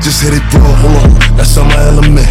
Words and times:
just 0.00 0.22
hit 0.24 0.32
it 0.32 0.42
raw, 0.54 0.72
hold 0.80 0.96
on, 0.96 1.36
that's 1.36 1.56
on 1.56 1.68
my 1.68 1.82
element. 1.92 2.28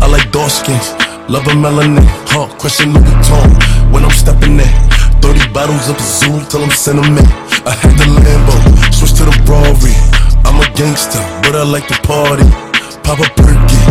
I 0.00 0.06
like 0.06 0.30
dark 0.30 0.50
skins, 0.50 0.94
love 1.28 1.46
a 1.50 1.54
melanin, 1.58 2.06
huh? 2.30 2.46
Question 2.58 2.94
Louis 2.94 3.04
Vuitton 3.04 3.92
when 3.92 4.04
I'm 4.04 4.14
stepping 4.14 4.58
in. 4.60 4.72
30 5.20 5.52
bottles 5.52 5.90
up 5.90 5.98
Zoom 5.98 6.46
till 6.46 6.62
I'm 6.62 6.70
sentiment. 6.70 7.26
I 7.66 7.74
had 7.74 7.98
the 7.98 8.06
Lambo, 8.06 8.54
switch 8.94 9.18
to 9.18 9.26
the 9.26 9.34
Rari. 9.50 9.94
I'm 10.46 10.62
a 10.62 10.66
gangster, 10.78 11.18
but 11.42 11.58
I 11.58 11.66
like 11.66 11.88
to 11.88 11.98
party. 12.06 12.46
Pop 13.02 13.18
a 13.18 13.28
perky, 13.34 13.82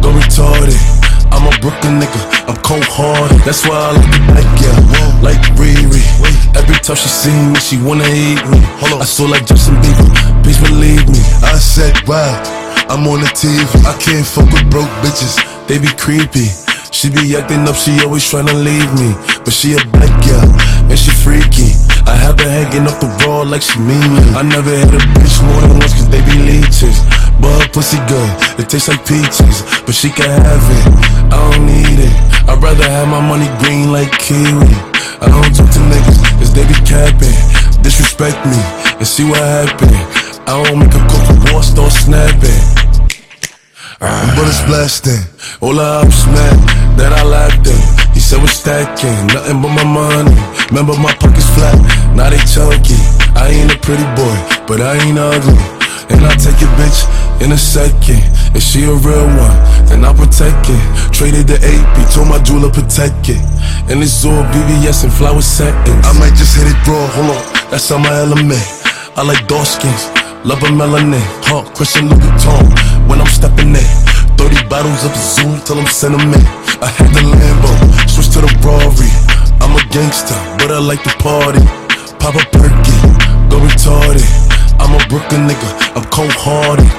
go 0.00 0.14
retarded. 0.14 0.78
I'm 1.34 1.44
a 1.50 1.52
Brooklyn 1.60 1.98
nigga, 1.98 2.20
I'm 2.46 2.56
cold 2.62 2.86
hearted. 2.86 3.42
That's 3.42 3.66
why 3.66 3.74
I 3.74 3.90
like 3.98 4.10
the 4.14 4.20
black 4.30 4.48
girl, 4.62 4.80
like 5.26 5.42
Riri. 5.58 6.02
Every 6.54 6.78
time 6.80 6.96
she 6.96 7.08
see 7.08 7.34
me, 7.34 7.58
she 7.58 7.76
wanna 7.82 8.06
eat 8.08 8.40
me. 8.46 8.62
I 8.96 9.04
saw 9.04 9.26
like 9.26 9.44
Justin 9.44 9.74
Bieber, 9.82 10.08
please 10.42 10.60
believe 10.62 11.04
me. 11.10 11.18
I 11.42 11.58
said, 11.58 11.92
wow, 12.06 12.32
I'm 12.96 13.04
on 13.12 13.20
the 13.20 13.28
TV. 13.28 13.60
I 13.84 13.92
can't 14.00 14.24
fuck 14.24 14.48
with 14.48 14.64
broke 14.72 14.88
bitches, 15.04 15.36
they 15.68 15.76
be 15.76 15.92
creepy. 16.00 16.48
She 16.88 17.12
be 17.12 17.36
acting 17.36 17.68
up, 17.68 17.76
she 17.76 17.92
always 18.00 18.24
tryna 18.24 18.56
leave 18.56 18.88
me. 18.96 19.12
But 19.44 19.52
she 19.52 19.76
a 19.76 19.80
black 19.92 20.08
girl, 20.24 20.48
and 20.88 20.96
she 20.96 21.12
freaky. 21.12 21.76
I 22.08 22.16
have 22.16 22.40
her 22.40 22.48
hanging 22.48 22.88
up 22.88 22.96
the 22.96 23.12
wall 23.20 23.44
like 23.44 23.60
she 23.60 23.76
mean 23.84 24.00
me. 24.00 24.24
I 24.32 24.40
never 24.40 24.72
had 24.72 24.96
a 24.96 25.02
bitch 25.12 25.36
more 25.44 25.60
than 25.60 25.76
once, 25.76 25.92
cause 25.92 26.08
they 26.08 26.24
be 26.24 26.40
leeches. 26.40 26.96
But 27.36 27.52
her 27.60 27.68
pussy 27.68 28.00
good, 28.08 28.32
it 28.56 28.72
tastes 28.72 28.88
like 28.88 29.04
peaches. 29.04 29.60
But 29.84 29.92
she 29.92 30.08
can 30.08 30.32
have 30.32 30.64
it, 30.64 30.84
I 31.28 31.36
don't 31.36 31.68
need 31.68 32.00
it. 32.00 32.16
I'd 32.48 32.64
rather 32.64 32.88
have 32.88 33.12
my 33.12 33.20
money 33.20 33.52
green 33.60 33.92
like 33.92 34.08
kiwi. 34.24 34.72
I 35.20 35.28
don't 35.28 35.52
talk 35.52 35.68
to 35.68 35.80
niggas, 35.84 36.16
cause 36.40 36.48
they 36.56 36.64
be 36.64 36.80
capping. 36.88 37.36
Disrespect 37.84 38.40
me, 38.48 38.56
and 38.96 39.04
see 39.04 39.28
what 39.28 39.44
happen. 39.44 39.92
I 40.48 40.64
don't 40.64 40.80
make 40.80 40.96
a 40.96 41.02
cook 41.12 41.52
war, 41.52 41.60
start 41.60 41.92
snapping. 41.92 42.65
Bullets 43.98 44.60
blasting, 44.68 45.24
all 45.64 45.80
I 45.80 46.04
up 46.04 46.12
smack 46.12 46.52
that 47.00 47.16
I 47.16 47.24
laughed 47.24 47.64
in. 47.64 47.80
He 48.12 48.20
said 48.20 48.44
we're 48.44 48.52
stacking, 48.52 49.32
nothing 49.32 49.64
but 49.64 49.72
my 49.72 49.88
money. 49.88 50.36
Remember 50.68 50.92
my 51.00 51.16
pockets 51.16 51.48
flat, 51.56 51.72
now 52.12 52.28
they 52.28 52.36
chunky. 52.44 53.00
I 53.32 53.56
ain't 53.56 53.72
a 53.72 53.78
pretty 53.80 54.04
boy, 54.12 54.36
but 54.68 54.84
I 54.84 55.00
ain't 55.00 55.16
ugly. 55.16 55.56
And 56.12 56.20
I 56.28 56.36
take 56.36 56.60
your 56.60 56.68
bitch 56.76 57.08
in 57.40 57.56
a 57.56 57.56
second. 57.56 58.20
If 58.52 58.60
she 58.60 58.84
a 58.84 58.92
real 58.92 59.32
one, 59.32 59.58
then 59.88 60.04
I 60.04 60.12
protect 60.12 60.68
it. 60.68 60.84
Traded 61.16 61.48
the 61.48 61.56
AP, 61.56 61.96
told 62.12 62.28
my 62.28 62.36
jeweler 62.44 62.68
protect 62.68 63.32
it. 63.32 63.40
And 63.88 64.04
it's 64.04 64.28
all 64.28 64.44
VVS 64.52 65.08
and 65.08 65.12
flower 65.12 65.40
settings. 65.40 66.04
I 66.04 66.12
might 66.20 66.36
just 66.36 66.52
hit 66.52 66.68
it 66.68 66.76
raw, 66.84 67.08
hold 67.16 67.32
on, 67.32 67.42
that's 67.72 67.88
on 67.88 68.04
my 68.04 68.12
element. 68.12 68.60
I 69.16 69.24
like 69.24 69.48
dark 69.48 69.64
skins, 69.64 70.12
love 70.44 70.60
a 70.60 70.68
melanin, 70.68 71.24
huh? 71.48 71.64
Christian 71.72 72.12
I'm 72.12 72.85
stepping 73.46 73.74
in. 73.76 73.88
30 74.36 74.68
bottles 74.68 75.04
of 75.04 75.14
Zoom 75.14 75.60
till 75.64 75.78
I'm 75.78 75.86
sentiment. 75.86 76.44
I 76.82 76.88
had 76.88 77.10
the 77.14 77.22
Lambo, 77.22 77.70
switch 78.08 78.30
to 78.34 78.40
the 78.40 78.50
Rari. 78.64 79.10
I'm 79.62 79.74
a 79.74 79.82
gangster, 79.90 80.36
but 80.58 80.70
I 80.70 80.78
like 80.78 81.02
to 81.04 81.14
party. 81.22 81.64
Pop 82.18 82.34
a 82.34 82.44
perky, 82.52 82.96
go 83.48 83.58
retarded. 83.58 84.26
I'm 84.80 84.94
a 84.94 84.98
Brooklyn 85.08 85.46
nigga, 85.48 85.70
I'm 85.96 86.04
cold 86.10 86.32
hearted. 86.32 86.90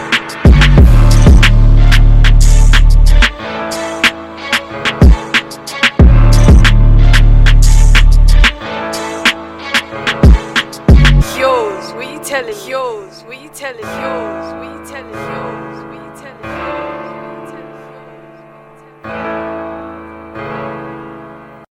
Yours, 11.38 11.94
you 12.12 12.20
telling? 12.24 12.68
Yours, 12.68 13.24
you 13.30 13.50
telling? 13.50 13.82
Yours, 13.82 14.48
you 14.64 14.92
telling? 14.92 15.14
Yours, 15.14 15.97